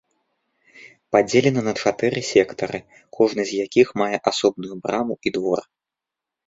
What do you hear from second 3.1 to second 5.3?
кожны з якіх мае асобную браму